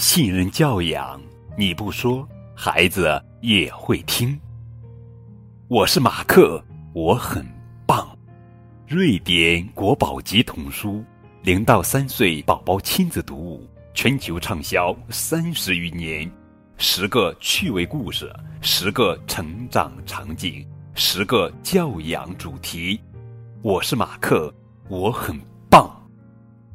[0.00, 1.20] 信任教养，
[1.58, 4.40] 你不说，孩子也会听。
[5.68, 6.64] 我是马克，
[6.94, 7.46] 我很
[7.86, 8.08] 棒。
[8.88, 11.04] 瑞典国宝级童书，
[11.42, 16.28] 零到三岁宝宝亲子读物，全球畅销三十余年。
[16.78, 22.98] 十个趣味故事，十个成长场景，十个教养主题。
[23.60, 24.50] 我是马克，
[24.88, 25.38] 我很
[25.68, 25.94] 棒。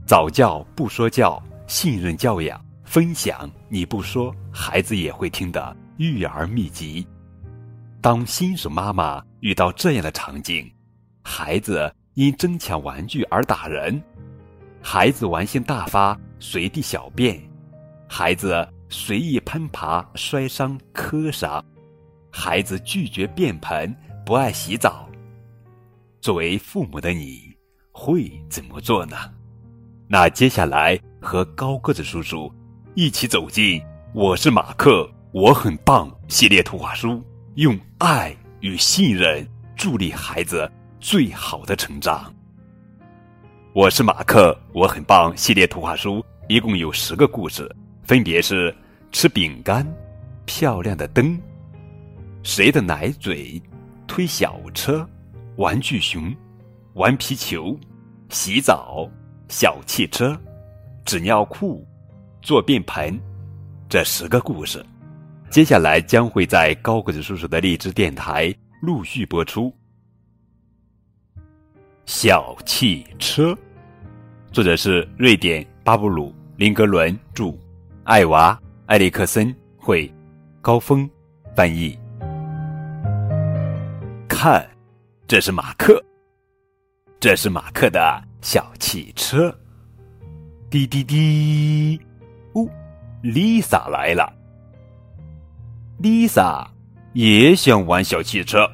[0.05, 2.63] 早教不说教，信任教养。
[2.95, 7.05] 分享你不说，孩子也会听的育儿秘籍。
[7.99, 10.73] 当新手妈妈遇到这样的场景：
[11.21, 14.02] 孩子因争抢玩具而打人，
[14.81, 17.38] 孩子玩性大发随地小便，
[18.08, 21.62] 孩子随意攀爬摔伤磕伤，
[22.32, 23.93] 孩子拒绝便盆
[24.26, 25.05] 不爱洗澡。
[26.21, 27.54] 作为父母的你
[27.91, 29.18] 会怎么做呢？
[30.07, 32.49] 那接下来和高个子叔叔。
[32.98, 33.77] 一起走进
[34.13, 37.21] 《我是马克，我很棒》系列图画书，
[37.55, 42.34] 用爱与信任助力孩子最好的成长。
[43.73, 47.70] 我是马克，我很棒系列图画书一共有十个故事，
[48.04, 48.73] 分别是：
[49.12, 49.85] 吃饼干、
[50.46, 51.38] 漂亮的灯、
[52.43, 53.62] 谁的奶嘴、
[54.07, 55.05] 推小车、
[55.57, 56.34] 玩具熊、
[56.93, 57.77] 玩皮球、
[58.29, 59.05] 洗澡、
[59.49, 60.40] 小汽车、
[61.04, 61.85] 纸尿裤。
[62.46, 63.20] 做便盆，
[63.90, 64.85] 这十个故事，
[65.50, 68.53] 接下来将会在高个子叔叔的荔枝电台
[68.84, 69.74] 陆续播出。
[72.06, 73.57] 小汽车，
[74.51, 77.51] 作者是瑞典巴布鲁林格伦著，
[78.03, 80.07] 艾娃埃里克森绘，
[80.62, 81.09] 高峰
[81.56, 81.97] 翻译。
[84.29, 84.63] 看，
[85.25, 86.00] 这是马克，
[87.19, 89.51] 这是马克的小汽车，
[90.69, 92.00] 滴滴滴。
[93.22, 94.31] 丽萨来了。
[96.01, 96.66] Lisa
[97.13, 98.69] 也想玩小汽车，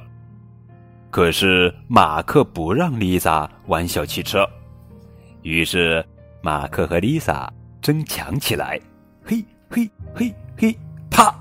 [1.09, 4.47] 可是马克不让 Lisa 玩小汽车。
[5.43, 6.03] 于是
[6.41, 7.47] 马克和 Lisa
[7.81, 8.79] 争抢起来。
[9.23, 10.75] 嘿，嘿，嘿，嘿，
[11.09, 11.33] 啪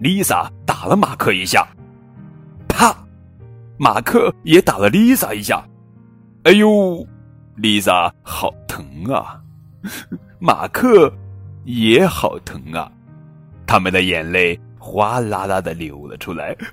[0.00, 1.66] ！Lisa 打了马克一下。
[2.68, 2.94] 啪！
[3.78, 5.64] 马克也打了 Lisa 一下。
[6.42, 7.06] 哎呦
[7.58, 9.40] ，Lisa 好疼啊！
[10.38, 11.12] 马克。
[11.66, 12.90] 也好疼啊！
[13.66, 16.56] 他们的眼泪哗啦啦的流了出来。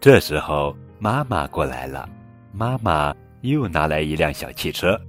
[0.00, 2.08] 这时候，妈妈过来了，
[2.52, 5.00] 妈妈又拿来一辆小汽车。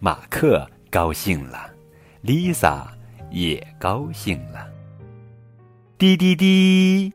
[0.00, 1.70] 马克高兴了，
[2.20, 2.88] 丽萨
[3.30, 4.66] 也高兴了。
[5.96, 7.12] 滴滴滴，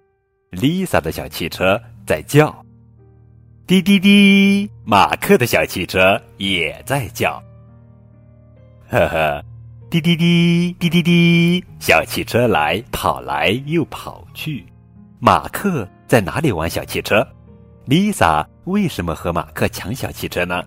[0.50, 1.78] 丽萨的小汽车
[2.08, 2.63] 在叫。
[3.66, 7.42] 滴滴滴，马克的小汽车也在叫。
[8.90, 9.42] 呵呵，
[9.90, 14.66] 滴滴滴，滴滴滴，小汽车来跑来又跑去。
[15.18, 17.26] 马克在哪里玩小汽车
[17.88, 20.62] ？Lisa 为什么和马克抢小汽车呢？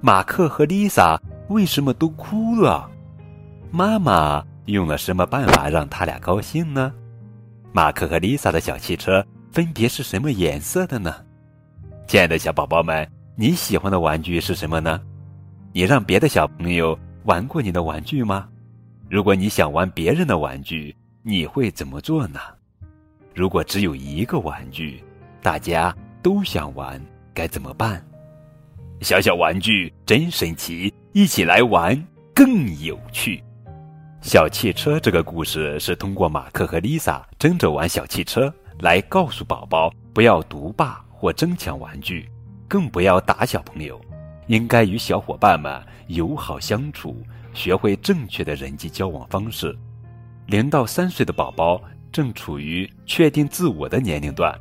[0.00, 1.18] 马克和 Lisa
[1.48, 2.88] 为什么都哭了？
[3.72, 6.92] 妈妈用了什么办法让他俩高兴呢？
[7.72, 11.12] 马克和 Lisa 的小汽车分别是什么颜色的呢？
[12.10, 15.00] 亲爱的小宝宝们，你喜欢的玩具是什么呢？
[15.72, 18.48] 你让别的小朋友玩过你的玩具吗？
[19.08, 22.40] 如果你想玩别人的玩具，你会怎么做呢？
[23.32, 25.00] 如果只有一个玩具，
[25.40, 27.00] 大家都想玩，
[27.32, 28.04] 该怎么办？
[29.02, 31.96] 小小玩具真神奇，一起来玩
[32.34, 33.40] 更有趣。
[34.20, 41.00] 小汽车这个故事是通过马克和丽萨争着玩小汽车来告诉宝宝不要独霸。
[41.20, 42.26] 或争抢玩具，
[42.66, 44.00] 更不要打小朋友，
[44.46, 47.22] 应该与小伙伴们友好相处，
[47.52, 49.76] 学会正确的人际交往方式。
[50.46, 51.78] 零到三岁的宝宝
[52.10, 54.58] 正处于确定自我的年龄段，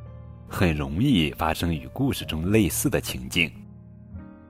[0.49, 3.49] 很容易发生与故事中类似的情境。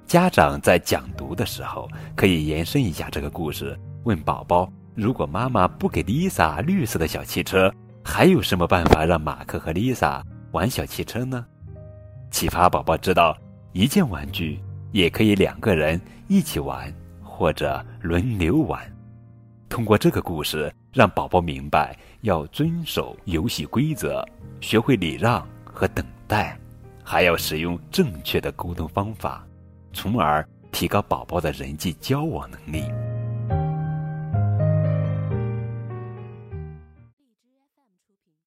[0.07, 7.71] 家长在讲读的时候，可以延伸一下这个故事，问宝宝：如果妈妈不给 Lisa 绿色的小汽车，
[8.03, 10.23] 还有什么办法让马克和 Lisa
[10.53, 11.45] 玩小汽车呢？
[12.31, 13.37] 启发宝宝知道，
[13.73, 14.59] 一件玩具
[14.91, 16.93] 也可以两个人一起玩，
[17.23, 18.81] 或者轮流玩。
[19.67, 24.25] 通过这个故事，让宝宝明白要遵守游戏规则，
[24.61, 26.57] 学会礼让和等待，
[27.03, 29.45] 还要使用正确的沟通方法，
[29.93, 32.83] 从而提高宝宝的人际交往能力。